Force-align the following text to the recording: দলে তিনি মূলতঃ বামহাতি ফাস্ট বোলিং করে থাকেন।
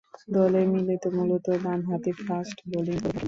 দলে 0.35 0.61
তিনি 1.01 1.15
মূলতঃ 1.17 1.55
বামহাতি 1.63 2.11
ফাস্ট 2.21 2.57
বোলিং 2.69 2.95
করে 2.95 3.01
থাকেন। 3.03 3.19